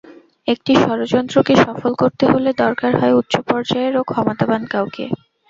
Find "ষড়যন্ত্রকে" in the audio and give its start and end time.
0.77-1.53